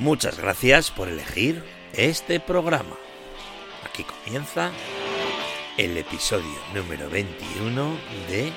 [0.00, 2.96] Muchas gracias por elegir este programa.
[3.84, 4.70] Aquí comienza
[5.76, 8.50] el episodio número 21 de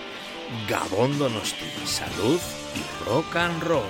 [0.70, 2.40] Gabón Donosti, Salud
[2.74, 3.84] y Rock and Roll.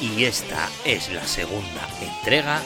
[0.00, 2.62] Y esta es la segunda entrega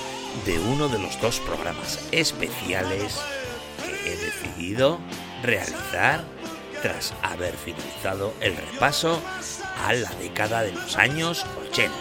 [0.46, 3.20] de uno de los dos programas especiales
[3.84, 4.98] que he decidido
[5.42, 6.24] realizar
[6.82, 9.20] tras haber finalizado el repaso
[9.86, 11.95] a la década de los años 80.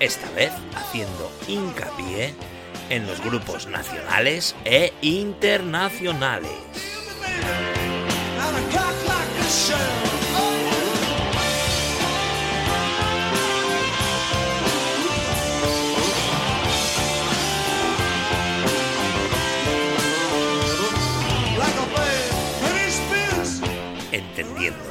[0.00, 2.34] Esta vez haciendo hincapié
[2.90, 6.52] en los grupos nacionales e internacionales.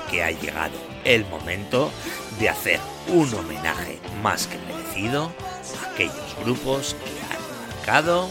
[0.09, 1.91] Que ha llegado el momento
[2.39, 5.33] de hacer un homenaje más que merecido
[5.81, 8.29] a aquellos grupos que han marcado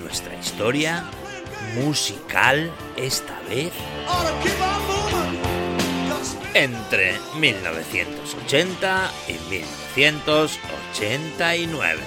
[0.00, 1.04] nuestra historia
[1.74, 3.72] musical esta vez
[6.54, 12.00] entre 1980 y 1989.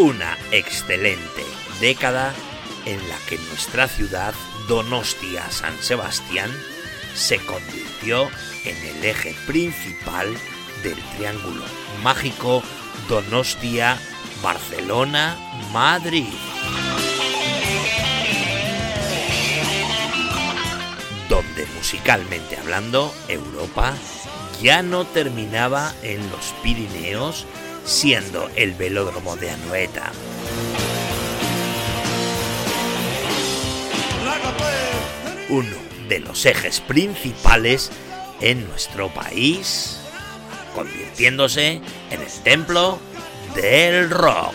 [0.00, 1.44] Una excelente
[1.78, 2.32] década
[2.86, 4.32] en la que nuestra ciudad,
[4.66, 6.50] Donostia San Sebastián,
[7.14, 8.30] se convirtió
[8.64, 10.34] en el eje principal
[10.82, 11.64] del triángulo
[12.02, 12.62] mágico
[13.10, 13.98] Donostia,
[14.42, 15.36] Barcelona,
[15.70, 16.32] Madrid.
[21.28, 23.94] Donde musicalmente hablando, Europa
[24.62, 27.44] ya no terminaba en los Pirineos
[27.90, 30.12] siendo el velódromo de Anoeta.
[35.48, 35.76] Uno
[36.08, 37.90] de los ejes principales
[38.40, 39.98] en nuestro país,
[40.72, 41.80] convirtiéndose
[42.10, 43.00] en el templo
[43.56, 44.54] del rock.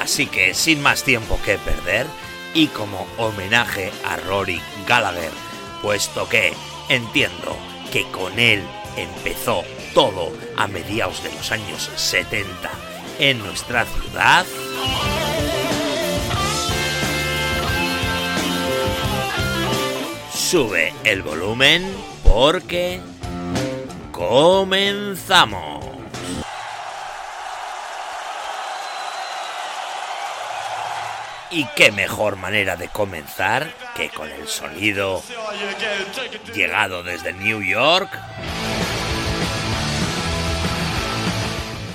[0.00, 2.06] Así que sin más tiempo que perder,
[2.54, 5.30] y como homenaje a Rory Gallagher,
[5.82, 6.52] puesto que
[6.88, 7.56] entiendo
[7.92, 8.62] que con él
[8.96, 12.70] empezó todo a mediados de los años 70
[13.18, 14.46] en nuestra ciudad.
[20.32, 21.84] Sube el volumen
[22.24, 23.00] porque
[24.10, 25.79] comenzamos.
[31.52, 35.20] Y qué mejor manera de comenzar que con el sonido
[36.54, 38.08] llegado desde New York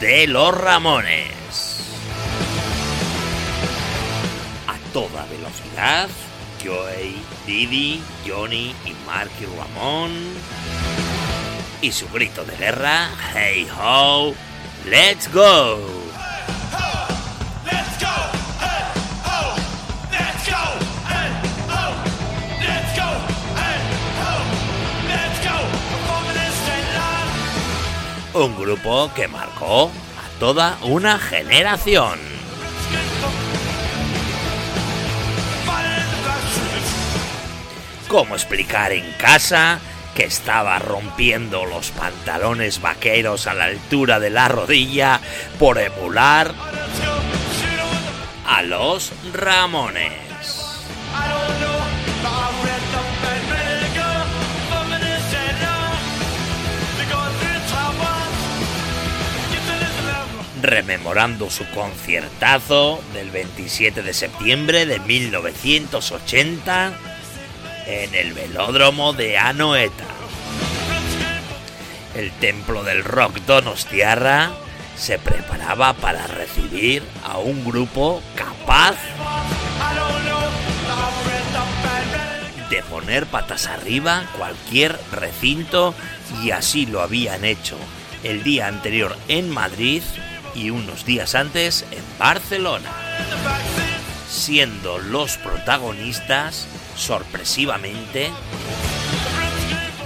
[0.01, 1.31] de los Ramones.
[4.67, 6.09] A toda velocidad,
[6.61, 10.11] Joey, Didi, Johnny y Marky Ramón.
[11.81, 14.33] Y su grito de guerra, Hey Ho,
[14.85, 15.94] Let's Go.
[28.43, 32.19] Un grupo que marcó a toda una generación.
[38.09, 39.79] ¿Cómo explicar en casa
[40.13, 45.21] que estaba rompiendo los pantalones vaqueros a la altura de la rodilla
[45.57, 46.53] por emular
[48.47, 50.24] a los Ramones?
[60.65, 66.93] Rememorando su conciertazo del 27 de septiembre de 1980
[67.87, 70.05] en el velódromo de Anoeta.
[72.15, 74.51] El templo del rock Donostiarra
[74.95, 78.95] se preparaba para recibir a un grupo capaz
[82.69, 85.93] de poner patas arriba cualquier recinto
[86.43, 87.77] y así lo habían hecho
[88.23, 90.01] el día anterior en Madrid
[90.55, 92.91] y unos días antes en Barcelona,
[94.29, 98.31] siendo los protagonistas sorpresivamente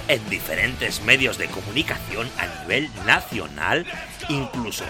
[0.08, 3.86] en diferentes medios de comunicación a nivel nacional,
[4.28, 4.84] incluso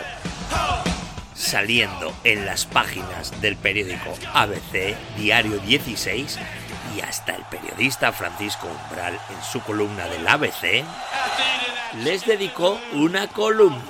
[1.34, 6.38] saliendo en las páginas del periódico ABC, Diario 16,
[6.96, 10.84] y hasta el periodista Francisco Umbral en su columna del ABC
[11.98, 13.82] les dedicó una columna.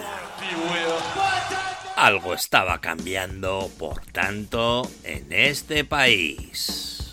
[2.01, 7.13] Algo estaba cambiando, por tanto, en este país.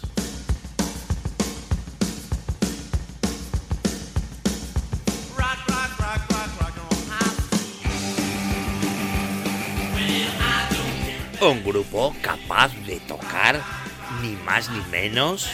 [11.41, 13.61] Un grupo capaz de tocar
[14.21, 15.49] ni más ni menos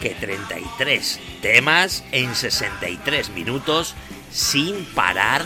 [0.00, 3.96] que 33 temas en 63 minutos
[4.30, 5.44] sin parar,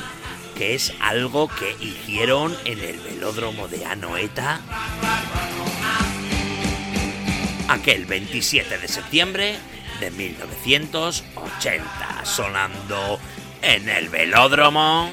[0.56, 4.60] que es algo que hicieron en el velódromo de Anoeta
[7.68, 9.58] aquel 27 de septiembre
[10.00, 13.20] de 1980, sonando
[13.62, 15.08] en el velódromo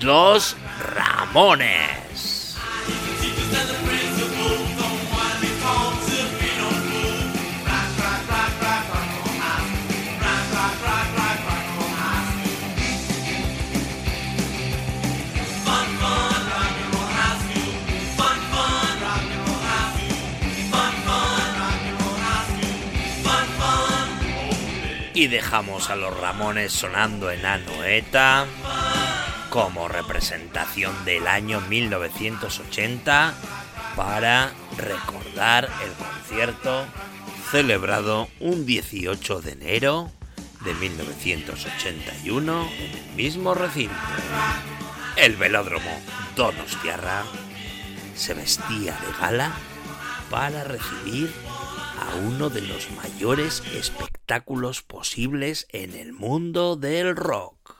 [0.00, 0.56] Los
[0.94, 1.99] Ramones.
[25.20, 28.46] Y dejamos a los Ramones sonando en Anoeta
[29.50, 33.34] como representación del año 1980
[33.96, 36.86] para recordar el concierto
[37.50, 40.10] celebrado un 18 de enero
[40.64, 43.94] de 1981 en el mismo recinto.
[45.16, 46.00] El velódromo
[46.34, 47.24] Donostiarra
[48.16, 49.52] se vestía de gala
[50.30, 51.30] para recibir
[52.00, 57.76] a uno de los mayores espectáculos posibles en el mundo del rock.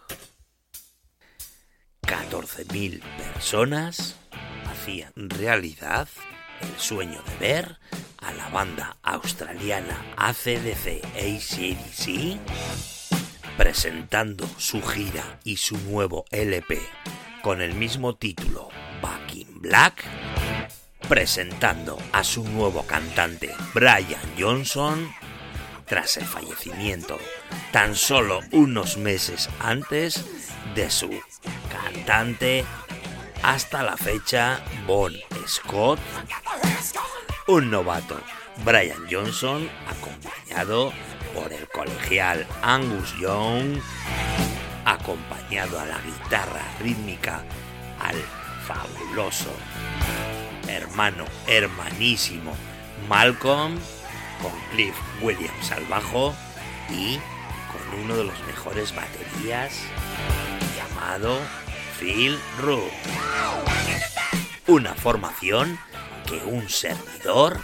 [2.02, 4.16] 14.000 personas
[4.66, 6.08] hacían realidad
[6.60, 7.78] el sueño de ver
[8.18, 12.38] a la banda australiana ACDC ACDC
[13.56, 16.78] presentando su gira y su nuevo LP
[17.42, 18.68] con el mismo título
[19.00, 20.04] Back in Black
[21.10, 25.12] presentando a su nuevo cantante Brian Johnson
[25.84, 27.18] tras el fallecimiento
[27.72, 30.24] tan solo unos meses antes
[30.76, 31.10] de su
[31.68, 32.64] cantante
[33.42, 35.12] hasta la fecha Bon
[35.48, 35.98] Scott,
[37.48, 38.20] un novato
[38.64, 40.92] Brian Johnson acompañado
[41.34, 43.80] por el colegial Angus Young,
[44.84, 47.42] acompañado a la guitarra rítmica
[47.98, 48.14] al
[48.64, 49.50] fabuloso
[50.68, 52.54] hermano, hermanísimo
[53.08, 53.78] Malcolm,
[54.42, 56.34] con Cliff Williams al bajo
[56.90, 57.18] y
[57.70, 59.72] con uno de los mejores baterías
[60.76, 61.38] llamado
[61.98, 62.92] Phil Root.
[64.66, 65.78] Una formación
[66.26, 67.62] que un servidor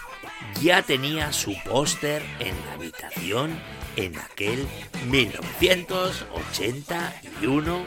[0.61, 3.61] ya tenía su póster en la habitación
[3.97, 4.67] en aquel
[5.09, 7.87] 1981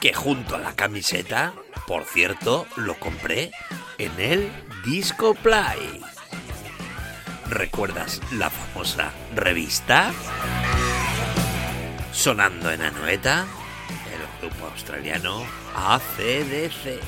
[0.00, 1.54] que junto a la camiseta,
[1.86, 3.52] por cierto, lo compré
[3.98, 4.52] en el
[4.84, 6.00] Disco Play.
[7.48, 10.12] ¿Recuerdas la famosa revista?
[12.12, 13.46] Sonando en Anoeta,
[14.12, 15.44] el grupo australiano
[15.74, 17.00] ACDC.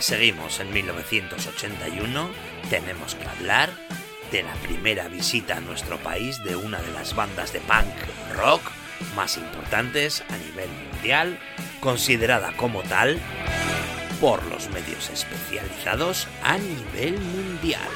[0.00, 2.30] Seguimos en 1981,
[2.68, 3.70] tenemos que hablar
[4.32, 7.86] de la primera visita a nuestro país de una de las bandas de punk
[8.34, 8.62] rock
[9.14, 11.38] más importantes a nivel mundial,
[11.80, 13.18] considerada como tal
[14.20, 17.90] por los medios especializados a nivel mundial.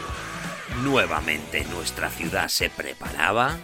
[0.82, 3.56] Nuevamente nuestra ciudad se preparaba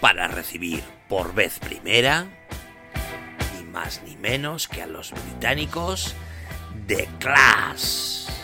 [0.00, 2.26] para recibir por vez primera,
[3.56, 6.14] ni más ni menos que a los británicos,
[6.90, 8.39] The Class.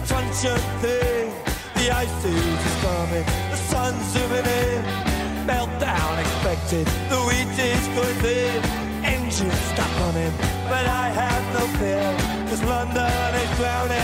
[0.00, 1.32] The truncheon thing.
[1.74, 4.84] The ice age is coming, the sun's zooming in.
[5.46, 8.62] Meltdown expected, the wheat is going in.
[9.04, 10.32] Engine stuck on him,
[10.68, 12.16] but I have no fear,
[12.48, 14.00] cause London is drowning.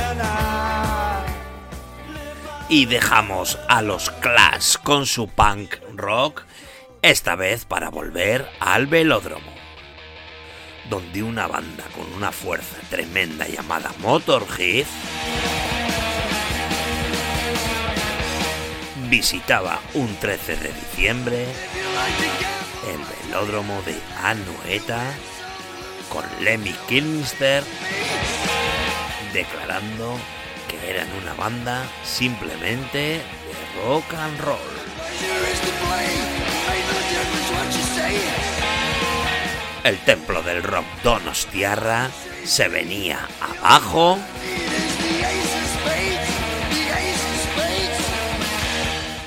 [2.68, 6.44] Y dejamos a los Clash con su punk rock,
[7.00, 9.52] esta vez para volver al velódromo,
[10.90, 14.86] donde una banda con una fuerza tremenda llamada Motorhead
[19.08, 21.46] visitaba un 13 de diciembre
[22.88, 25.02] el velódromo de Anoeta
[26.08, 27.64] con Lemmy Kilmister
[29.32, 30.18] declarando
[30.68, 34.58] que eran una banda simplemente de rock and roll.
[39.84, 42.10] El templo del rock Donostiarra
[42.44, 44.18] se venía abajo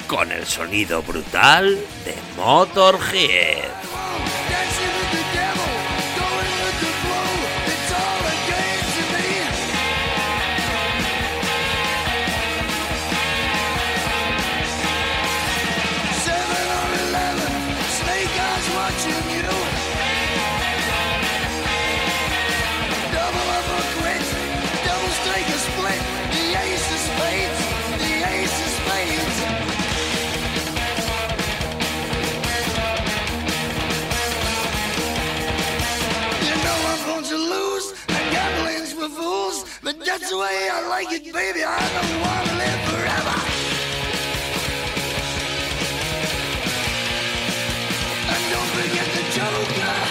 [0.09, 3.88] con el sonido brutal de Motorhead.
[39.89, 41.63] But that's the way I like it, baby.
[41.63, 43.35] I don't want to live forever.
[48.29, 50.09] And don't forget the joker.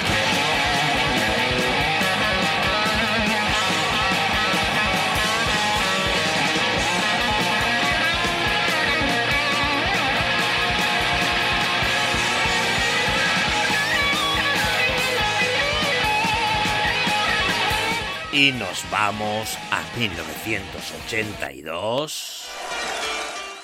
[18.31, 19.59] Y nos vamos
[19.99, 22.47] 1982,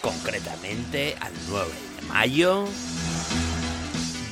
[0.01, 2.65] concretamente al 9 de mayo,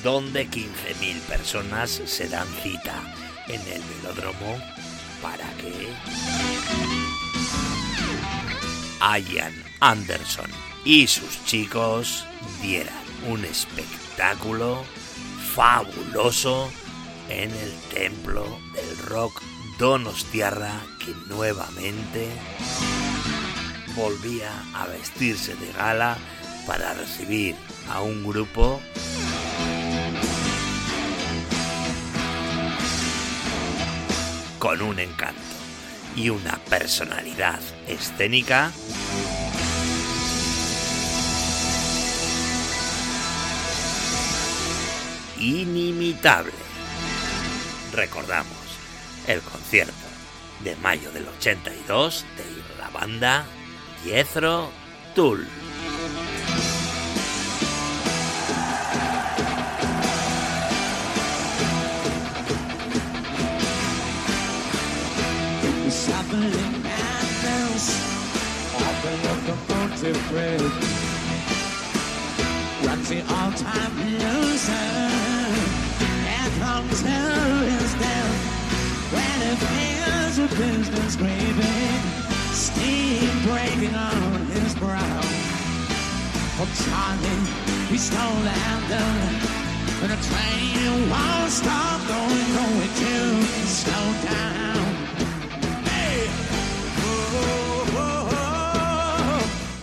[0.02, 3.00] donde 15.000 personas se dan cita
[3.46, 4.60] en el velódromo
[5.22, 5.94] para que
[9.00, 10.50] Ian Anderson
[10.84, 12.26] y sus chicos
[12.60, 12.92] dieran
[13.28, 14.82] un espectáculo
[15.54, 16.68] fabuloso
[17.28, 19.40] en el templo del rock
[19.82, 22.28] Donostiarra que nuevamente
[23.96, 26.16] volvía a vestirse de gala
[26.68, 27.56] para recibir
[27.90, 28.80] a un grupo
[34.60, 35.42] con un encanto
[36.14, 37.58] y una personalidad
[37.88, 38.70] escénica
[45.40, 46.52] inimitable.
[47.92, 48.61] Recordamos
[49.26, 49.92] el concierto
[50.64, 53.44] de mayo del 82 de la banda
[54.04, 54.70] Jethro
[55.14, 55.46] Tull.
[73.28, 75.02] All-time loser.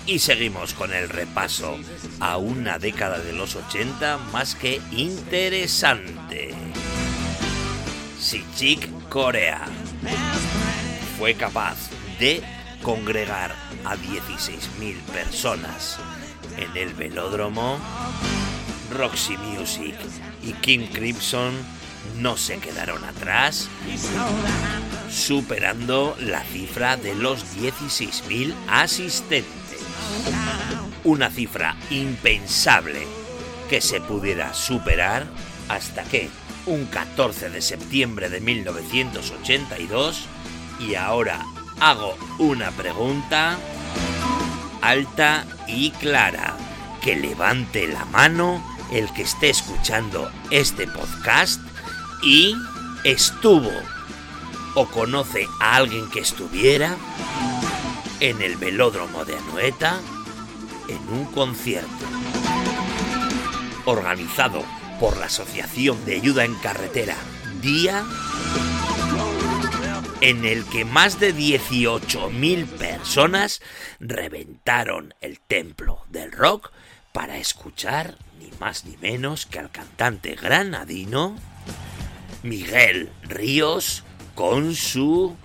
[0.06, 1.78] Y seguimos con el repaso
[2.20, 6.69] a una década de los 80 más que interesante.
[8.20, 9.66] Si Chick Corea
[11.18, 11.78] fue capaz
[12.20, 12.44] de
[12.84, 15.98] congregar a 16.000 personas
[16.58, 17.80] en el velódromo,
[18.92, 19.96] Roxy Music
[20.44, 21.54] y King Crimson
[22.18, 23.70] no se quedaron atrás,
[25.10, 29.80] superando la cifra de los 16.000 asistentes.
[31.06, 33.08] Una cifra impensable
[33.70, 35.26] que se pudiera superar
[35.70, 36.30] hasta que
[36.66, 40.26] un 14 de septiembre de 1982
[40.80, 41.46] y ahora
[41.80, 43.58] hago una pregunta.
[44.82, 46.58] alta y clara.
[47.02, 48.62] Que levante la mano
[48.92, 51.62] el que esté escuchando este podcast
[52.22, 52.54] y
[53.04, 53.72] estuvo
[54.76, 56.98] o conoce a alguien que estuviera
[58.20, 60.00] en el velódromo de Anoeta
[60.90, 62.06] en un concierto
[63.86, 64.64] organizado
[65.00, 67.16] por la Asociación de Ayuda en Carretera
[67.62, 68.06] Día
[70.22, 73.62] en el que más de 18.000 personas
[74.00, 76.72] reventaron el templo del rock
[77.14, 81.36] para escuchar ni más ni menos que al cantante granadino
[82.44, 84.04] Miguel Ríos
[84.36, 85.36] con su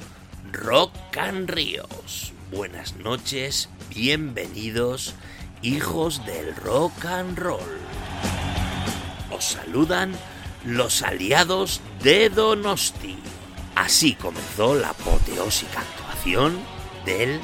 [0.53, 2.33] Rock and Ríos.
[2.51, 5.15] Buenas noches, bienvenidos,
[5.63, 7.94] hijos del rock and roll.
[9.35, 10.13] Os saludan
[10.65, 13.19] los aliados de Donosti.
[13.75, 16.57] Así comenzó la apoteósica actuación
[17.05, 17.41] del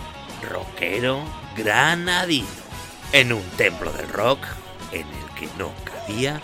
[0.48, 1.24] rockero
[1.56, 2.46] granadino
[3.12, 4.38] en un templo del rock
[4.92, 6.40] en el que no cabía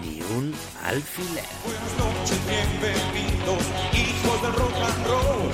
[0.00, 0.54] ni un
[0.84, 1.44] alfiler.
[1.64, 5.50] Buenas noches, bienvenidos, hijos del rock and roll.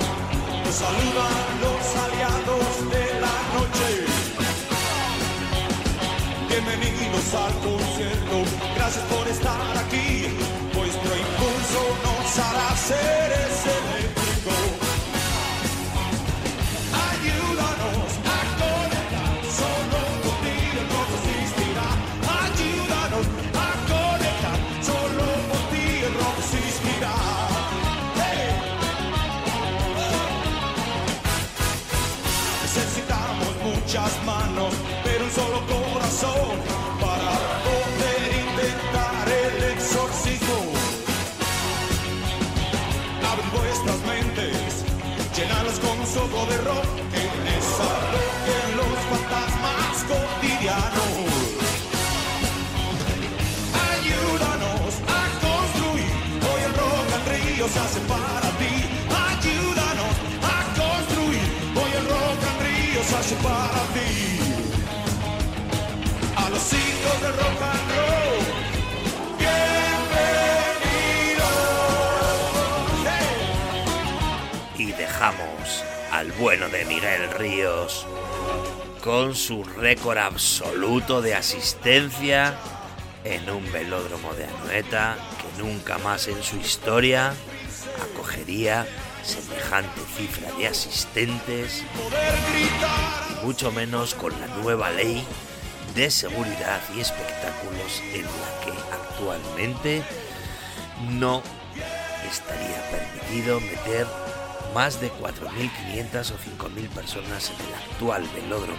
[0.63, 4.05] Los saludan los aliados de la noche.
[6.47, 8.14] Bienvenidos al concierto,
[8.85, 10.27] gracias por estar aquí.
[10.75, 13.44] Vuestro impulso nos hará seres
[75.25, 78.05] dejamos al bueno de Miguel Ríos
[79.03, 82.55] con su récord absoluto de asistencia
[83.23, 87.33] en un velódromo de Anoeta que nunca más en su historia
[88.03, 88.85] acogería
[89.23, 91.83] semejante cifra de asistentes
[93.41, 95.25] y mucho menos con la nueva ley
[95.95, 100.03] de seguridad y espectáculos en la que actualmente
[101.09, 101.41] no
[102.29, 104.05] estaría permitido meter
[104.75, 108.77] más de 4.500 o 5.000 personas en el actual velódromo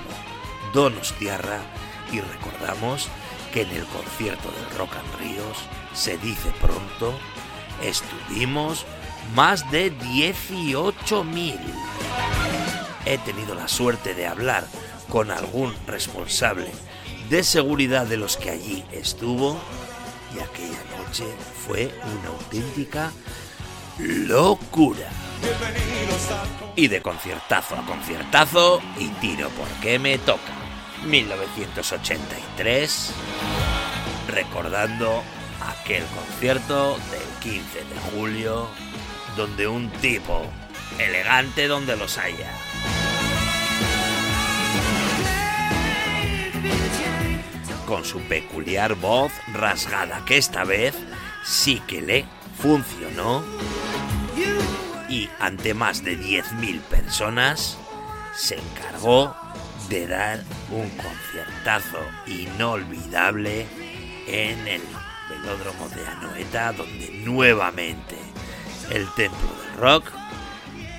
[0.74, 1.60] Donostiarra
[2.12, 3.08] y recordamos
[3.50, 5.56] que en el concierto del Rock and Ríos
[5.94, 7.18] se dice pronto
[7.82, 8.84] estuvimos
[9.34, 11.58] más de 18.000
[13.06, 14.66] he tenido la suerte de hablar
[15.08, 16.70] con algún responsable
[17.30, 19.58] de seguridad de los que allí estuvo
[20.34, 21.24] y aquella noche
[21.66, 23.12] fue una auténtica
[23.98, 25.25] locura.
[26.74, 30.52] Y de conciertazo a conciertazo y tiro porque me toca.
[31.04, 33.12] 1983,
[34.28, 35.22] recordando
[35.66, 38.68] aquel concierto del 15 de julio,
[39.36, 40.46] donde un tipo
[40.98, 42.50] elegante donde los haya.
[47.86, 50.96] Con su peculiar voz rasgada, que esta vez
[51.44, 52.24] sí que le
[52.60, 53.44] funcionó
[55.08, 57.78] y ante más de 10.000 personas
[58.34, 59.34] se encargó
[59.88, 63.66] de dar un conciertazo inolvidable
[64.26, 64.82] en el
[65.30, 68.16] velódromo de Anoeta donde nuevamente
[68.90, 70.10] el templo del rock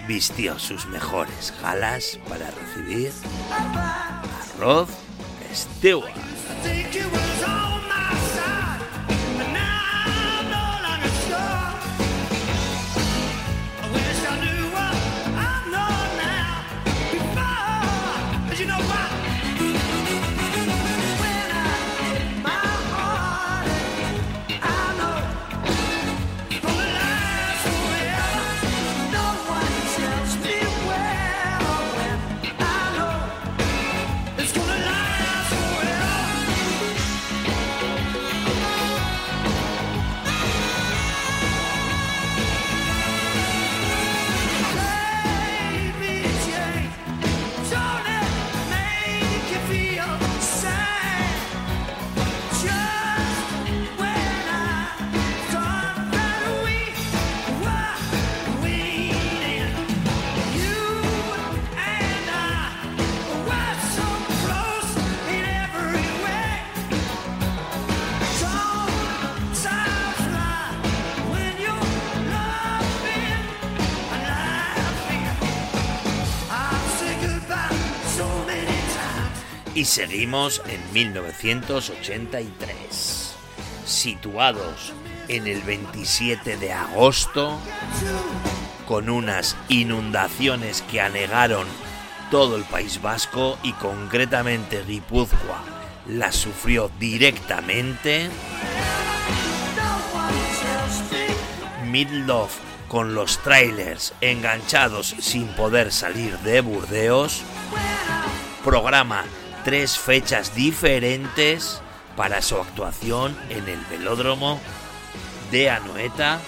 [0.08, 3.12] vistió sus mejores galas para recibir
[3.52, 4.22] a
[4.58, 4.88] Rod
[5.54, 6.13] Stewart.
[79.88, 83.36] Seguimos en 1983,
[83.86, 84.91] situados
[85.30, 87.58] en el 27 de agosto,
[88.86, 91.65] con unas inundaciones que anegaron
[92.30, 95.63] todo el País Vasco y concretamente Guipúzcoa
[96.08, 98.30] la sufrió directamente.
[101.86, 102.52] Midlove
[102.89, 107.41] con los trailers enganchados sin poder salir de Burdeos,
[108.65, 109.23] programa
[109.67, 111.82] tres fechas diferentes
[112.15, 114.62] para su actuación en el velódromo
[115.51, 116.39] de Anoeta.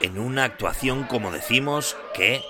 [0.00, 2.42] En una actuación, como decimos, que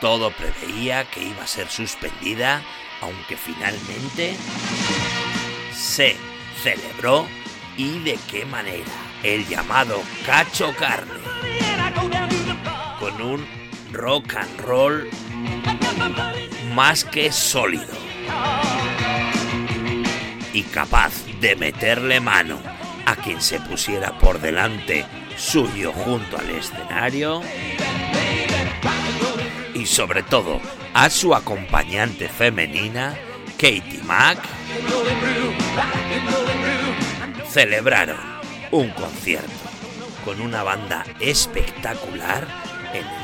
[0.00, 2.62] todo preveía que iba a ser suspendida,
[3.00, 4.36] aunque finalmente
[5.72, 6.16] se
[6.62, 7.26] celebró
[7.76, 8.92] y de qué manera.
[9.24, 11.14] El llamado cacho carne.
[13.00, 13.63] Con un
[13.94, 15.08] rock and roll
[16.74, 17.94] más que sólido.
[20.52, 22.60] Y capaz de meterle mano
[23.06, 25.04] a quien se pusiera por delante
[25.36, 27.42] suyo junto al escenario.
[29.74, 30.60] Y sobre todo
[30.94, 33.16] a su acompañante femenina,
[33.56, 34.38] Katie Mack
[37.48, 38.18] celebraron
[38.70, 39.52] un concierto
[40.24, 42.46] con una banda espectacular
[42.92, 43.23] en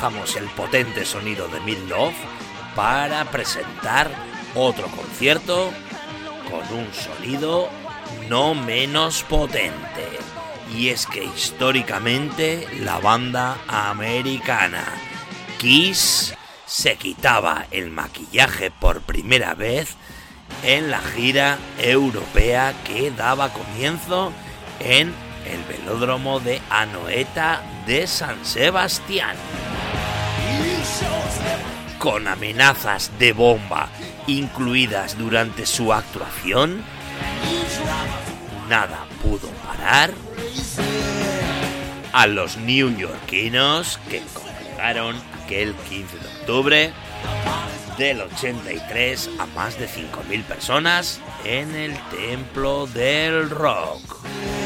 [0.00, 2.14] dejamos el potente sonido de Mid Love
[2.74, 4.10] para presentar
[4.54, 5.70] otro concierto
[6.50, 7.68] con un sonido
[8.30, 10.08] no menos potente.
[10.74, 14.84] Y es que históricamente la banda americana
[15.58, 16.32] Kiss
[16.64, 19.96] se quitaba el maquillaje por primera vez
[20.62, 24.32] en la gira europea que daba comienzo
[24.78, 25.12] en
[25.44, 29.36] el velódromo de Anoeta de San Sebastián.
[32.00, 33.90] Con amenazas de bomba
[34.26, 36.82] incluidas durante su actuación,
[38.70, 40.10] nada pudo parar
[42.14, 46.92] a los neoyorquinos que congregaron aquel 15 de octubre
[47.98, 54.59] del 83 a más de 5.000 personas en el Templo del Rock.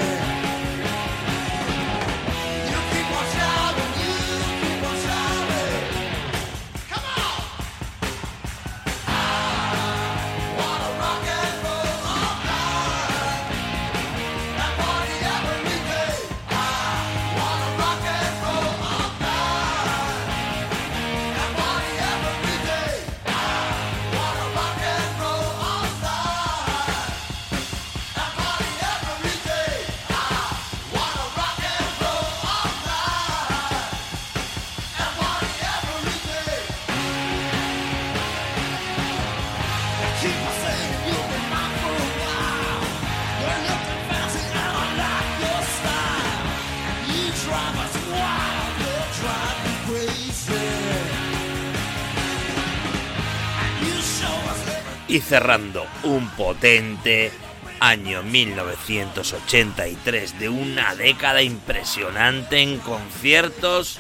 [55.35, 57.33] Cerrando un potente
[57.81, 63.99] año 1983 de una década impresionante en conciertos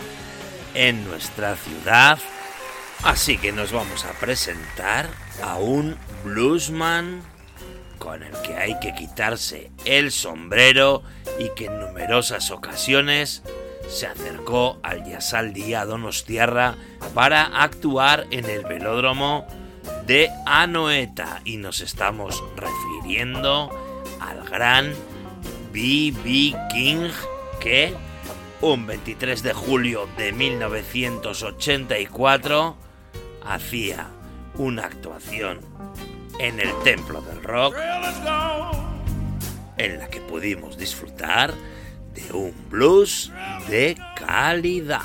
[0.74, 2.20] en nuestra ciudad.
[3.02, 5.08] Así que nos vamos a presentar
[5.42, 7.20] a un bluesman
[7.98, 11.02] con el que hay que quitarse el sombrero
[11.40, 13.42] y que en numerosas ocasiones
[13.88, 16.76] se acercó al Yasal Día Donostiarra
[17.12, 19.48] para actuar en el velódromo
[20.06, 23.70] de Anoeta y nos estamos refiriendo
[24.20, 24.92] al gran
[25.72, 26.54] B.B.
[26.72, 27.08] King
[27.60, 27.94] que
[28.60, 32.76] un 23 de julio de 1984
[33.46, 34.08] hacía
[34.54, 35.60] una actuación
[36.38, 37.74] en el Templo del Rock
[39.76, 41.52] en la que pudimos disfrutar
[42.14, 43.32] de un blues
[43.68, 45.02] de calidad.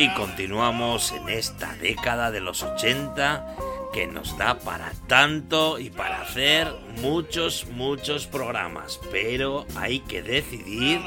[0.00, 3.56] Y continuamos en esta década de los 80
[3.92, 9.00] que nos da para tanto y para hacer muchos, muchos programas.
[9.10, 11.00] Pero hay que decidir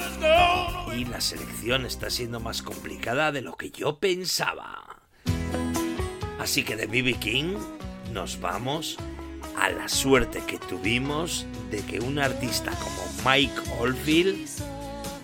[0.96, 5.02] y la selección está siendo más complicada de lo que yo pensaba.
[6.39, 7.56] Así que de BB King
[8.12, 8.98] nos vamos
[9.58, 14.48] a la suerte que tuvimos de que un artista como Mike Oldfield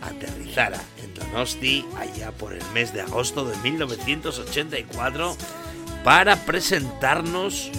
[0.02, 5.36] aterrizara en Donosti allá por el mes de agosto de 1984
[6.08, 7.70] para presentarnos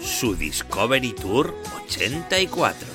[0.00, 1.54] su Discovery Tour
[1.84, 2.88] 84.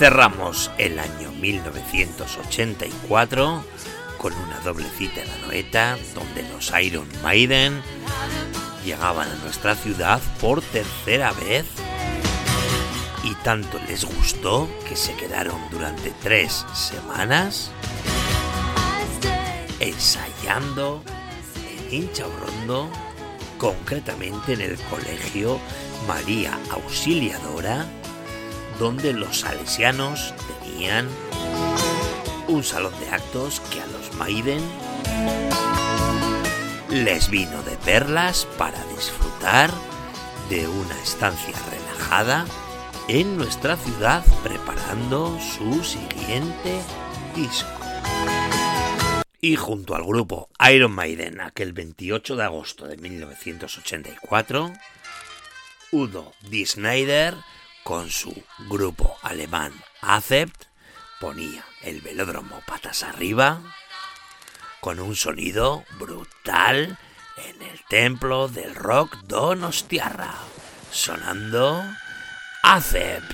[0.00, 3.64] Cerramos el año 1984
[4.16, 7.82] con una doble cita en la noeta donde los Iron Maiden
[8.82, 11.66] llegaban a nuestra ciudad por tercera vez
[13.24, 17.70] y tanto les gustó que se quedaron durante tres semanas
[19.80, 21.04] ensayando
[21.90, 22.88] en Inchaurrondo,
[23.58, 25.60] concretamente en el colegio
[26.08, 27.86] María Auxiliadora,
[28.80, 30.32] donde los salesianos
[30.64, 31.06] tenían
[32.48, 34.62] un salón de actos que a los Maiden
[36.88, 39.70] les vino de perlas para disfrutar
[40.48, 42.46] de una estancia relajada
[43.06, 46.80] en nuestra ciudad preparando su siguiente
[47.36, 47.68] disco.
[49.42, 54.72] Y junto al grupo Iron Maiden aquel 28 de agosto de 1984,
[55.92, 56.64] Udo D.
[56.64, 57.36] Snyder
[57.84, 58.34] con su
[58.68, 60.64] grupo alemán Acept
[61.20, 63.60] ponía el velódromo patas arriba
[64.80, 66.98] con un sonido brutal
[67.36, 70.34] en el templo del rock Donostiarra,
[70.90, 71.82] sonando
[72.62, 73.32] Acept.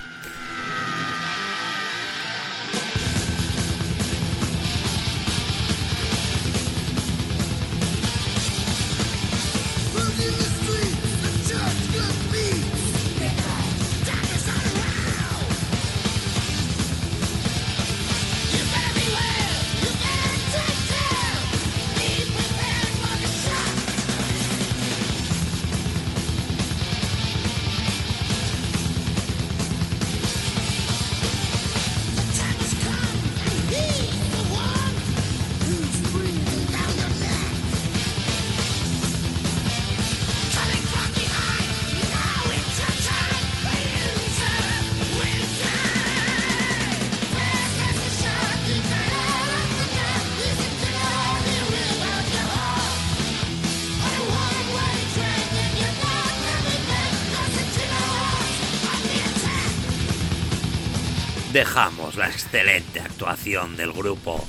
[62.47, 64.41] Excelente actuación del grupo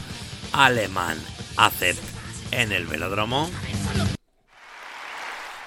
[0.53, 1.19] alemán
[1.57, 2.01] Acept
[2.53, 3.51] en el velódromo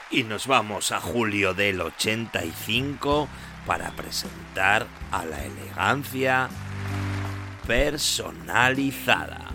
[0.09, 3.27] y nos vamos a julio del 85
[3.65, 6.47] para presentar a la elegancia
[7.67, 9.51] personalizada.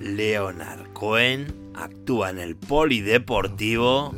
[0.00, 4.14] Leonard Cohen actúa en el polideportivo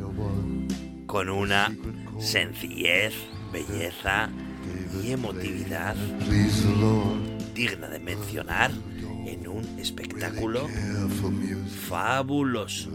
[1.07, 1.77] con una
[2.21, 3.15] sencillez,
[3.53, 4.31] belleza
[5.03, 5.97] y emotividad
[7.61, 8.71] digna de mencionar
[9.27, 10.67] en un espectáculo
[11.91, 12.89] fabuloso.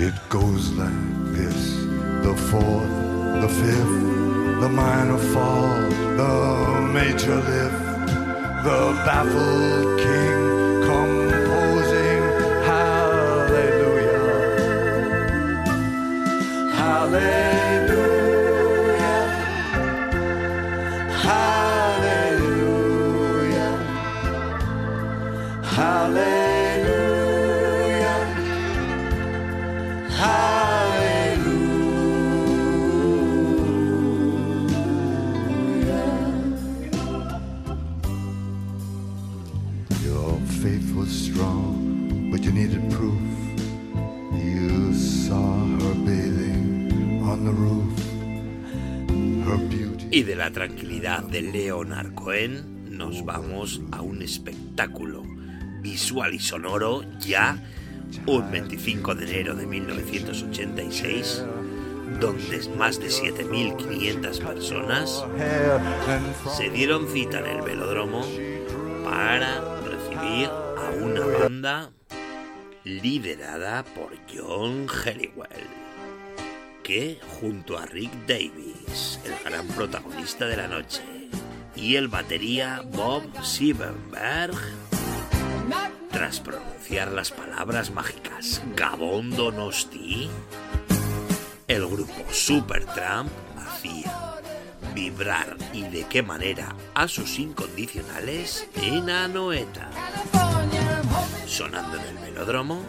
[0.00, 1.76] It goes like this
[2.24, 2.94] the fourth,
[3.40, 8.08] the fifth, the minor fall, the major lift,
[8.64, 10.38] the baffled king
[10.88, 12.22] composing
[12.66, 14.18] hallelujah.
[16.74, 17.57] Hallelujah.
[50.10, 55.27] Y de la tranquilidad de Leonard Cohen nos vamos a un espectáculo
[55.80, 57.62] visual y sonoro ya
[58.26, 61.44] un 25 de enero de 1986
[62.20, 65.24] donde más de 7.500 personas
[66.56, 68.24] se dieron cita en el velódromo
[69.04, 71.90] para recibir a una banda
[72.84, 75.68] liderada por John Helliwell,
[76.82, 81.02] que junto a Rick Davis, el gran protagonista de la noche,
[81.76, 84.56] y el batería Bob Siebenberg,
[86.18, 90.28] tras pronunciar las palabras mágicas Gabón Donosti,
[91.68, 94.34] el grupo Supertramp hacía
[94.96, 99.90] vibrar y de qué manera a sus incondicionales en Anoeta.
[101.46, 102.82] Sonando en el velódromo,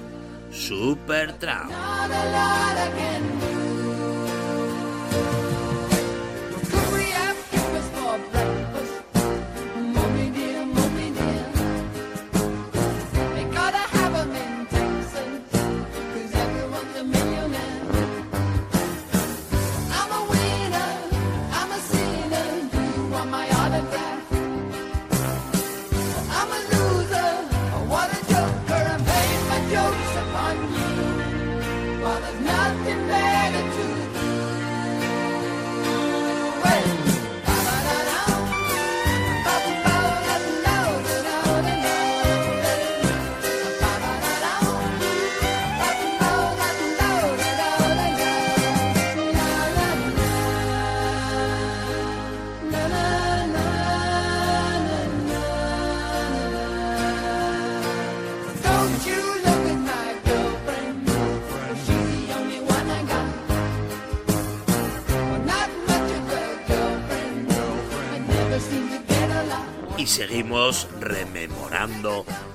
[0.51, 1.71] Supertramp.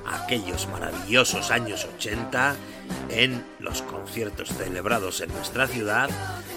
[0.06, 2.56] Aquellos maravillosos años 80
[3.10, 6.08] en los conciertos celebrados en nuestra ciudad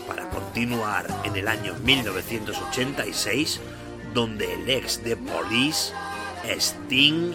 [0.08, 3.60] para continuar en el año 1986
[4.14, 5.94] donde el ex de Police,
[6.46, 7.34] Sting,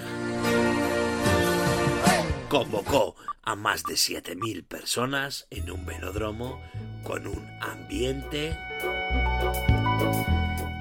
[2.49, 6.61] convocó a más de 7.000 personas en un velódromo
[7.03, 8.57] con un ambiente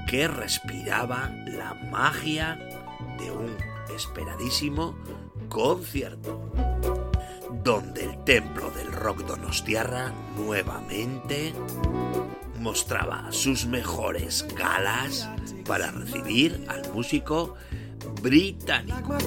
[0.07, 2.59] que respiraba la magia
[3.17, 4.95] de un esperadísimo
[5.49, 6.51] concierto,
[7.63, 11.53] donde el templo del rock donostiarra nuevamente
[12.59, 15.29] mostraba sus mejores galas
[15.65, 17.55] para recibir al músico
[18.21, 19.17] británico.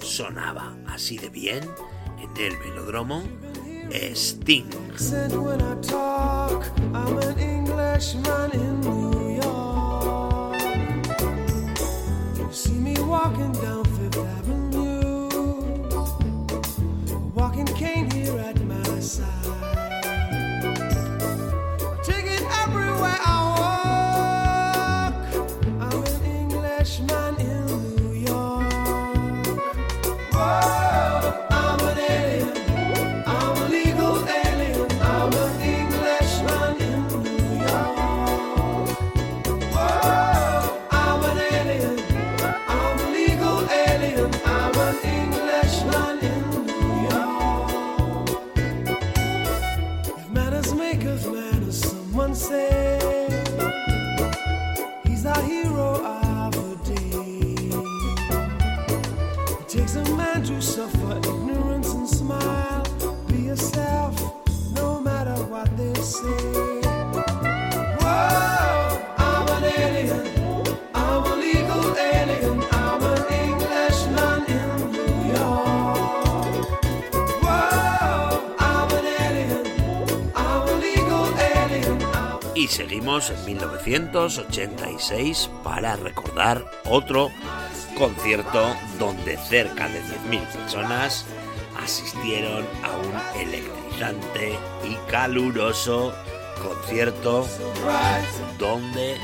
[0.00, 1.68] Sonaba así de bien
[2.18, 3.22] en el velódromo
[3.90, 4.70] Sting.
[13.14, 15.28] Walking down Fifth Avenue,
[17.32, 19.33] walking cane here at my side.
[83.04, 87.30] En 1986 para recordar otro
[87.98, 91.26] concierto donde cerca de 10.000 personas
[91.82, 96.14] asistieron a un electrizante y caluroso
[96.62, 97.46] concierto
[98.58, 99.20] donde el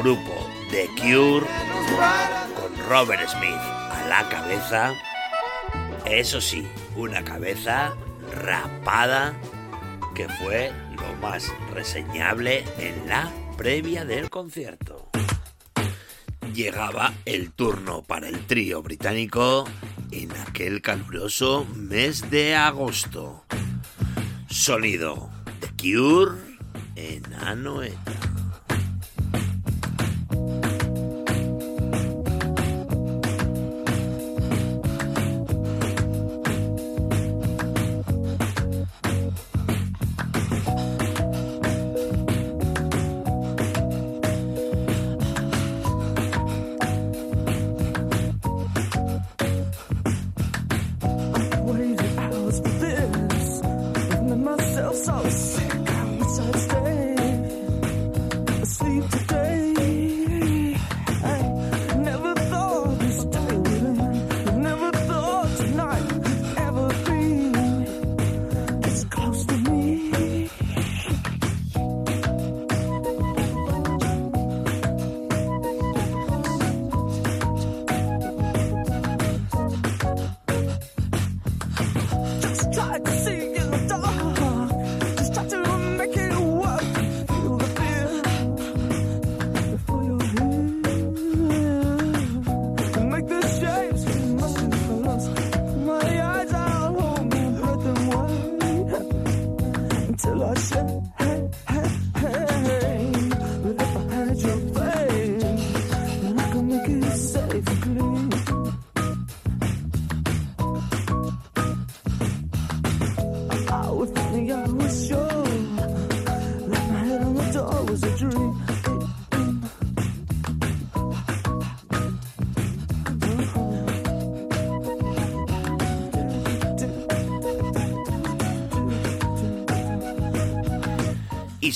[0.00, 0.32] grupo
[0.70, 1.48] The Cure
[2.54, 4.92] con Robert Smith a la cabeza,
[6.04, 7.96] eso sí, una cabeza
[8.30, 9.34] rapada
[10.16, 15.10] que fue lo más reseñable en la previa del concierto.
[16.54, 19.66] Llegaba el turno para el trío británico
[20.10, 23.44] en aquel caluroso mes de agosto.
[24.48, 25.28] Sonido
[25.60, 26.40] de Cure
[26.94, 28.45] en Anoeta.
[82.76, 83.45] time to see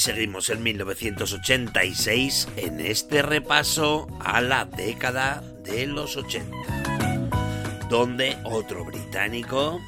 [0.00, 9.78] seguimos en 1986 en este repaso a la década de los 80, donde otro británico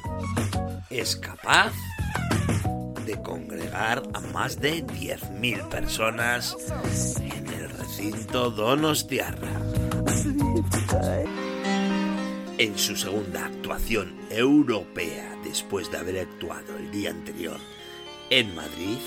[0.91, 1.73] es capaz
[3.07, 6.55] de congregar a más de 10.000 personas
[7.19, 9.49] en el recinto Donostiarra.
[12.59, 17.57] En su segunda actuación europea después de haber actuado el día anterior
[18.29, 18.97] en Madrid,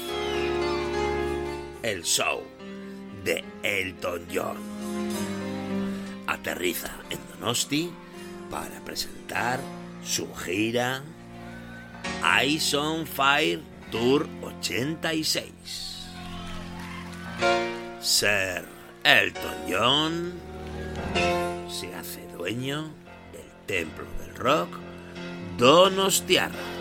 [1.86, 2.42] el show
[3.24, 4.56] de Elton John
[6.26, 7.92] aterriza en Donosti
[8.50, 9.60] para presentar
[10.04, 11.02] su gira
[12.40, 13.60] Eyes on Fire
[13.92, 16.08] Tour 86.
[18.00, 18.64] Sir
[19.04, 20.32] Elton John
[21.70, 22.90] se hace dueño
[23.32, 24.70] del templo del rock
[25.56, 26.75] Donostiarra.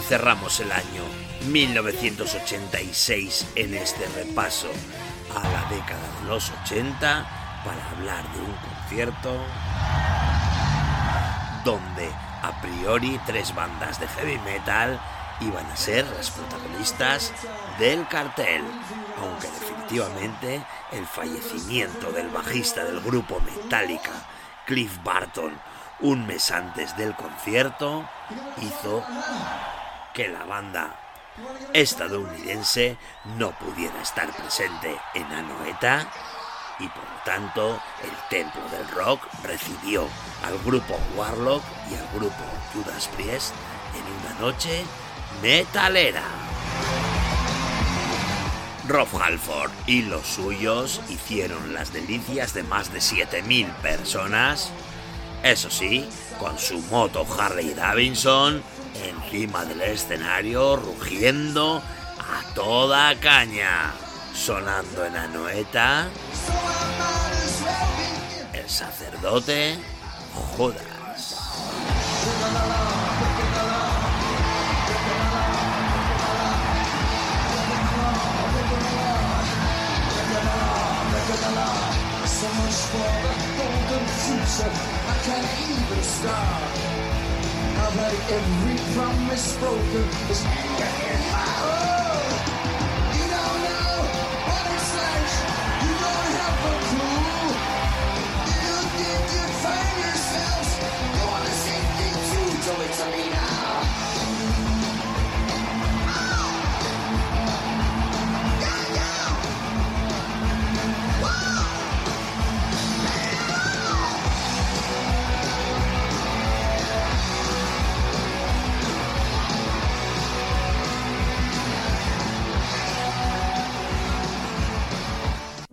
[0.00, 1.02] Cerramos el año
[1.48, 4.70] 1986 en este repaso
[5.34, 7.26] a la década de los 80
[7.64, 9.38] para hablar de un concierto
[11.64, 12.10] donde
[12.42, 15.00] a priori tres bandas de heavy metal
[15.40, 17.32] iban a ser las protagonistas
[17.78, 18.62] del cartel,
[19.20, 24.12] aunque definitivamente el fallecimiento del bajista del grupo Metallica,
[24.66, 25.58] Cliff Barton,
[26.00, 28.08] un mes antes del concierto,
[28.60, 29.02] hizo
[30.14, 30.96] que la banda
[31.72, 32.96] estadounidense
[33.36, 36.08] no pudiera estar presente en Anoeta
[36.78, 40.08] y por tanto el templo del rock recibió
[40.44, 43.52] al grupo Warlock y al grupo Judas Priest
[43.94, 44.84] en una noche
[45.42, 46.22] metalera.
[48.86, 54.70] Rob Halford y los suyos hicieron las delicias de más de 7.000 personas,
[55.42, 56.08] eso sí,
[56.38, 58.62] con su moto Harley Davidson
[58.94, 61.82] encima del escenario rugiendo
[62.18, 63.92] a toda caña,
[64.34, 66.08] sonando en Anoeta
[68.52, 69.78] el sacerdote
[70.56, 70.94] Judas.
[87.96, 90.08] I've every promise broken.
[90.26, 92.00] There's anger in my heart.
[92.00, 92.03] Oh!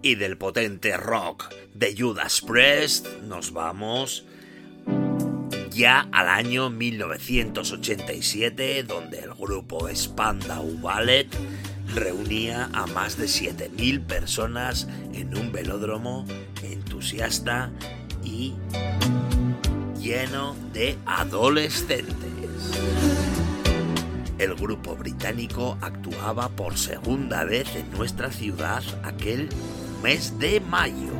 [0.04, 4.26] Y del potente rock de Judas Priest nos vamos
[5.70, 11.28] ya al año 1987, donde el grupo Spandau Ballet
[11.94, 16.26] reunía a más de 7.000 personas en un velódromo
[16.64, 17.72] entusiasta
[18.24, 18.56] y
[20.00, 22.16] lleno de adolescentes.
[24.40, 29.48] El grupo británico actuaba por segunda vez en nuestra ciudad aquel
[30.02, 31.14] mes de mayo,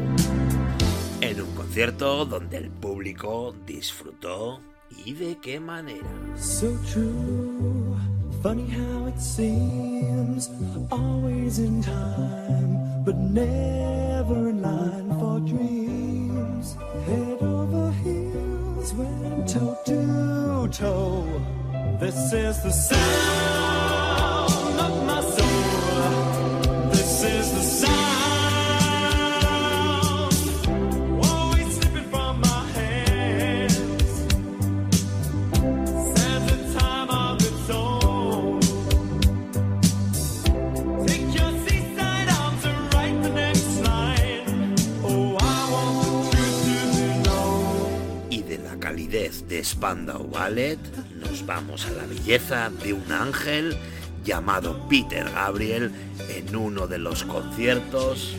[1.22, 4.60] en un concierto donde el público disfrutó
[5.06, 6.08] y de qué manera.
[6.36, 7.96] So true,
[8.42, 10.50] funny how it seems,
[10.90, 16.76] always in time, but never in line for dreams.
[17.06, 21.42] Head over heels, went toe to toe.
[22.00, 24.61] This is the sound
[49.62, 50.80] de Spandau Ballet
[51.20, 53.78] nos vamos a la belleza de un ángel
[54.24, 55.92] llamado Peter Gabriel
[56.30, 58.36] en uno de los conciertos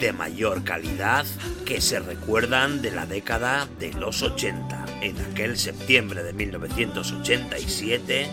[0.00, 1.26] de mayor calidad
[1.66, 8.30] que se recuerdan de la década de los 80, en aquel septiembre de 1987,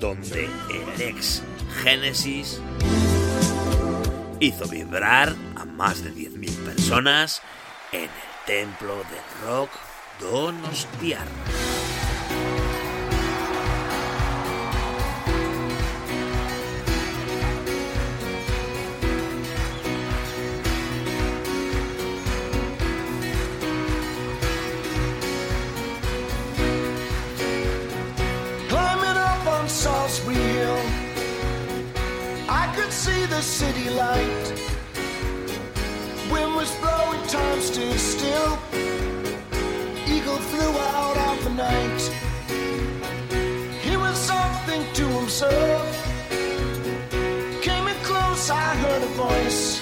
[0.00, 1.42] donde el ex
[1.82, 2.60] Genesis
[4.38, 7.40] hizo vibrar a más de 10.000 personas
[7.92, 8.10] en el
[8.46, 9.70] templo del rock
[10.20, 11.28] Donostiar.
[32.92, 34.52] see the city light.
[36.30, 38.71] Wind was blowing, time stood still.
[45.32, 45.80] Something.
[47.62, 49.80] Came in close, I heard a voice.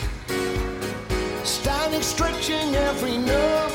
[1.43, 3.75] Standing, stretching every nerve.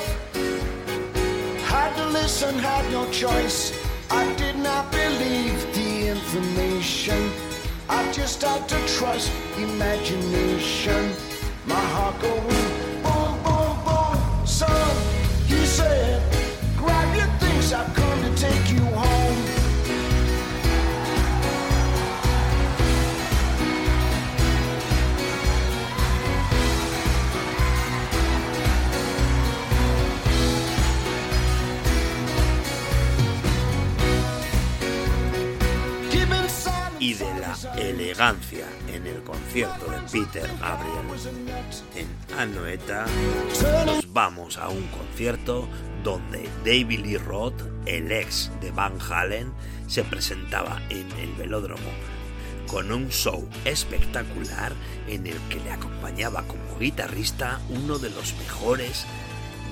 [1.74, 3.60] Had to listen, had no choice.
[4.10, 7.30] I did not believe the information.
[7.90, 11.12] I just had to trust imagination.
[11.66, 12.68] My heart going
[13.06, 14.48] boom, boom, boom.
[14.48, 14.92] Son,
[15.46, 16.22] he said,
[16.78, 17.74] grab your things,
[37.78, 41.06] elegancia en el concierto de Peter Gabriel
[41.96, 43.06] en Anoeta,
[43.86, 45.68] nos vamos a un concierto
[46.04, 49.54] donde David Lee Roth, el ex de Van Halen,
[49.88, 51.92] se presentaba en el velódromo
[52.68, 54.74] con un show espectacular
[55.08, 59.06] en el que le acompañaba como guitarrista uno de los mejores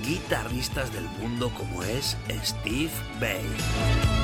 [0.06, 4.23] guitarristas del mundo como es Steve Bay.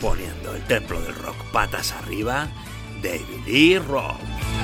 [0.00, 2.48] Poniendo el templo del rock patas arriba,
[3.02, 4.57] David Lee Roth.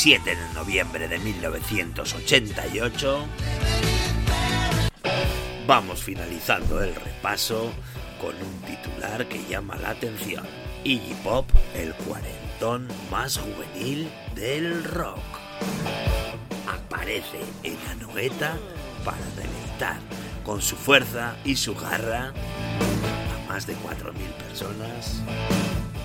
[0.00, 3.26] 7 de noviembre de 1988,
[5.66, 7.72] vamos finalizando el repaso
[8.20, 10.46] con un titular que llama la atención.
[10.84, 15.18] Iggy Pop, el cuarentón más juvenil del rock.
[16.68, 18.56] Aparece en Anoeta
[19.04, 19.98] para deleitar
[20.44, 24.12] con su fuerza y su garra a más de 4.000
[24.46, 25.22] personas,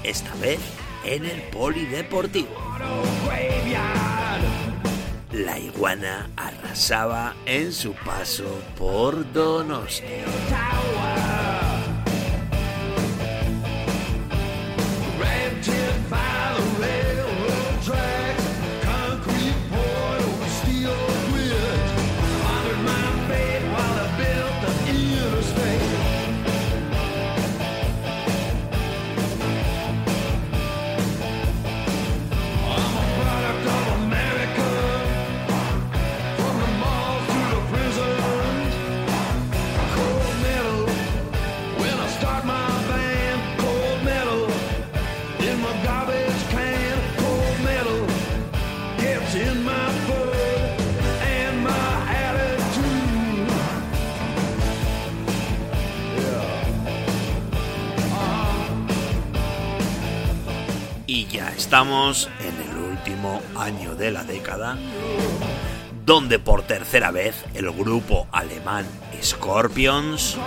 [0.03, 0.59] esta vez
[1.03, 2.49] en el Polideportivo.
[5.31, 10.03] La iguana arrasaba en su paso por Donosti.
[61.73, 64.77] Estamos en el último año de la década,
[66.05, 68.85] donde por tercera vez el grupo alemán
[69.23, 70.37] Scorpions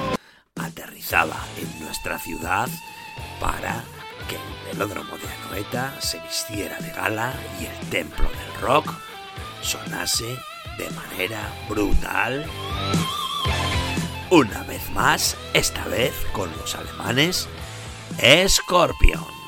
[0.54, 2.68] aterrizaba en nuestra ciudad
[3.40, 3.82] para
[4.28, 8.94] que el velódromo de Anoeta se vistiera de gala y el templo del rock
[9.62, 10.38] sonase
[10.78, 12.46] de manera brutal.
[14.30, 17.48] Una vez más, esta vez con los alemanes
[18.46, 19.45] Scorpions.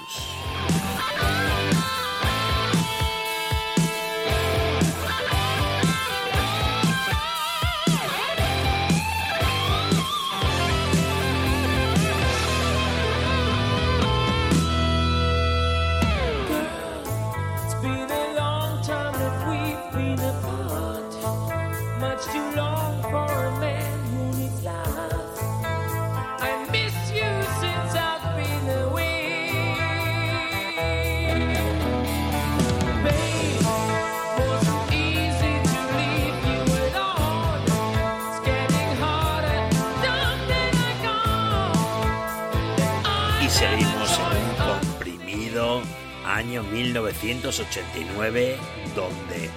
[43.49, 45.83] Seguimos en un comprimido
[46.27, 48.59] año 1989
[48.95, 49.51] donde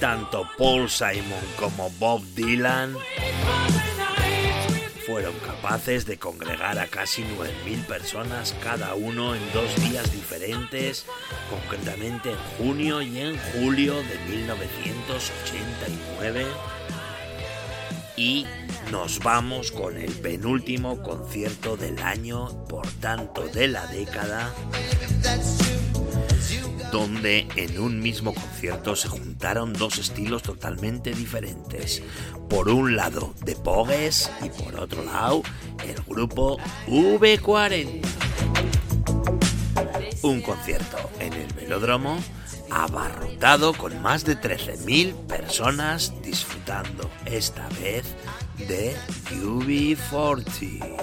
[0.00, 2.96] tanto Paul Simon como Bob Dylan
[5.06, 11.04] fueron capaces de congregar a casi 9.000 personas cada uno en dos días diferentes,
[11.50, 16.46] concretamente en junio y en julio de 1989
[18.18, 18.44] y
[18.90, 24.52] nos vamos con el penúltimo concierto del año, por tanto de la década,
[26.90, 32.02] donde en un mismo concierto se juntaron dos estilos totalmente diferentes.
[32.50, 35.42] Por un lado, The Pogues y por otro lado,
[35.86, 36.58] el grupo
[36.88, 38.00] V40.
[40.22, 42.18] Un concierto en el velódromo
[42.70, 48.04] abarrotado con más de 13.000 personas disfrutando, esta vez
[48.58, 48.96] de
[49.30, 50.98] QB40.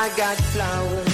[0.00, 1.07] I got flowers.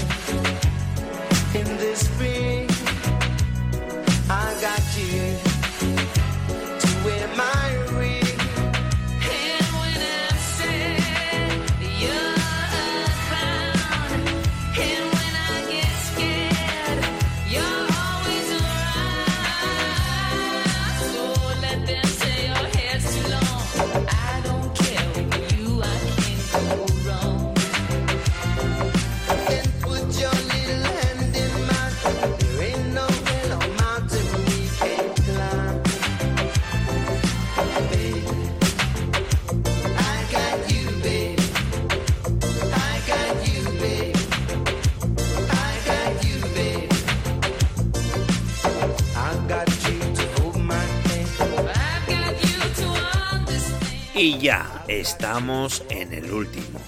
[54.25, 56.81] Y ya estamos en el último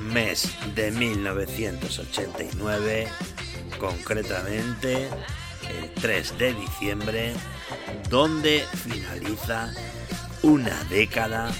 [0.00, 3.08] mes de 1989,
[3.78, 5.10] concretamente
[5.68, 7.34] el 3 de diciembre,
[8.08, 9.70] donde finaliza
[10.40, 11.52] una década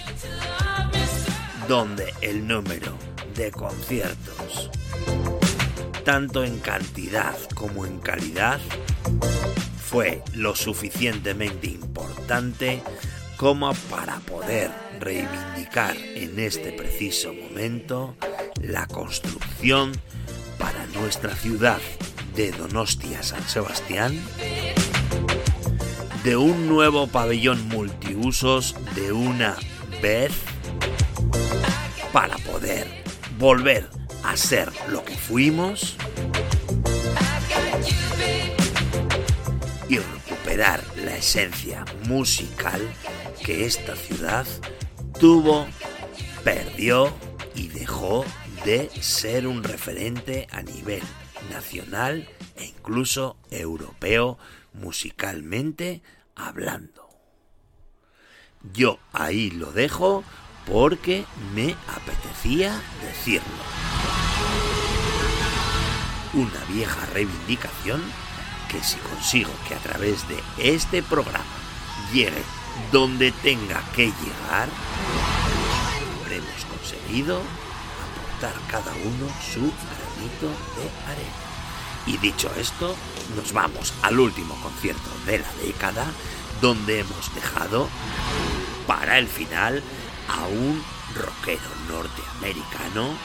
[1.68, 2.96] donde el número
[3.36, 4.70] de conciertos,
[6.06, 8.60] tanto en cantidad como en calidad,
[9.76, 12.82] fue lo suficientemente importante
[13.42, 14.70] como para poder
[15.00, 18.14] reivindicar en este preciso momento
[18.60, 19.90] la construcción
[20.60, 21.80] para nuestra ciudad
[22.36, 24.16] de Donostia San Sebastián
[26.22, 29.56] de un nuevo pabellón multiusos de una
[30.00, 30.30] vez
[32.12, 32.86] para poder
[33.40, 33.90] volver
[34.22, 35.96] a ser lo que fuimos
[39.88, 42.80] y recuperar la esencia musical
[43.44, 44.46] que esta ciudad
[45.18, 45.66] tuvo,
[46.44, 47.12] perdió
[47.54, 48.24] y dejó
[48.64, 51.02] de ser un referente a nivel
[51.50, 54.38] nacional e incluso europeo
[54.72, 56.02] musicalmente
[56.36, 57.08] hablando.
[58.72, 60.22] Yo ahí lo dejo
[60.66, 61.24] porque
[61.54, 63.48] me apetecía decirlo.
[66.34, 68.00] Una vieja reivindicación
[68.70, 71.44] que si consigo que a través de este programa
[72.12, 72.42] llegue
[72.90, 74.68] donde tenga que llegar,
[76.22, 81.42] habremos conseguido aportar cada uno su granito de arena.
[82.06, 82.96] Y dicho esto,
[83.36, 86.06] nos vamos al último concierto de la década,
[86.60, 87.88] donde hemos dejado
[88.86, 89.82] para el final
[90.28, 90.82] a un
[91.14, 93.16] rockero norteamericano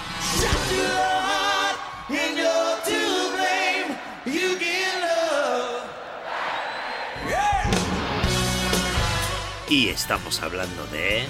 [9.70, 11.26] y estamos hablando de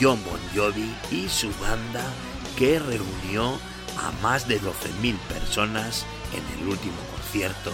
[0.00, 2.02] John Bon Jovi y su banda
[2.56, 3.58] que reunió
[3.98, 7.70] a más de 12.000 personas en el último concierto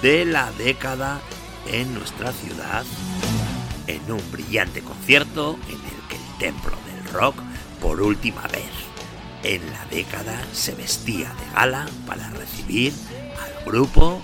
[0.00, 1.20] de la década
[1.70, 2.84] en nuestra ciudad,
[3.86, 7.36] en un brillante concierto en el que el templo del rock
[7.80, 8.70] por última vez
[9.42, 12.92] en la década se vestía de gala para recibir
[13.38, 14.22] al grupo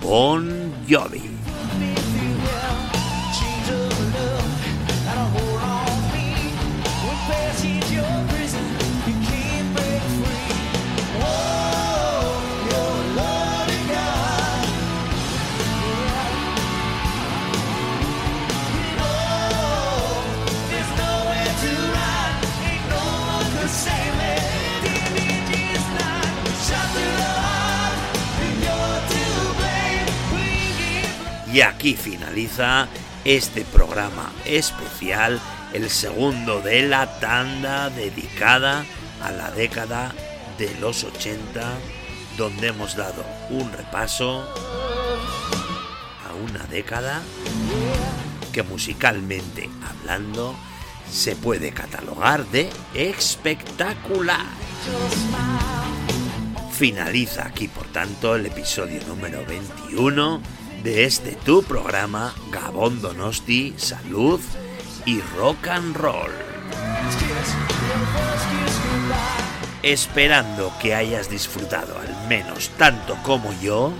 [0.00, 1.37] Bon Jovi.
[31.58, 32.86] Y aquí finaliza
[33.24, 35.40] este programa especial,
[35.72, 38.86] el segundo de la tanda dedicada
[39.20, 40.14] a la década
[40.56, 41.68] de los 80,
[42.36, 44.48] donde hemos dado un repaso
[46.28, 47.22] a una década
[48.52, 50.54] que musicalmente hablando
[51.10, 54.46] se puede catalogar de espectacular.
[56.70, 60.40] Finaliza aquí, por tanto, el episodio número 21
[60.82, 64.40] de este tu programa Gabón Donosti, Salud
[65.06, 66.30] y Rock and Roll.
[69.82, 73.92] Esperando que hayas disfrutado al menos tanto como yo.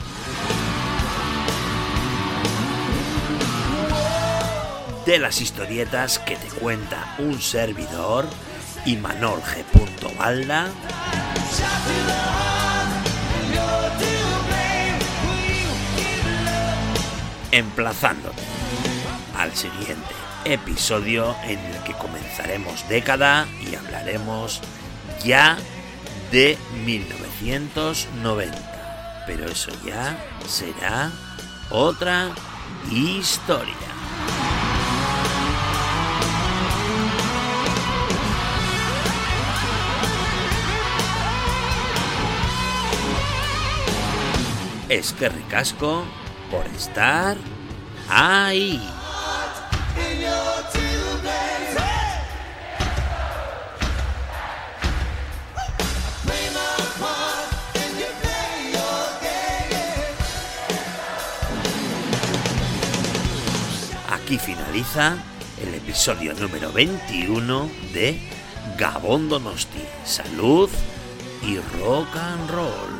[5.06, 8.26] De las historietas que te cuenta un servidor
[8.84, 9.40] y Manol
[17.52, 18.42] emplazándote
[19.36, 24.60] al siguiente episodio en el que comenzaremos década y hablaremos
[25.24, 25.56] ya
[26.30, 29.24] de 1990.
[29.26, 31.10] Pero eso ya será
[31.70, 32.30] otra
[32.90, 33.74] historia.
[44.88, 46.04] Es que ricasco
[46.50, 47.36] por estar
[48.08, 48.80] ahí.
[64.10, 65.16] Aquí finaliza
[65.62, 68.20] el episodio número 21 de
[68.76, 69.82] Gabón Donosti.
[70.04, 70.68] Salud
[71.42, 72.98] y rock and roll.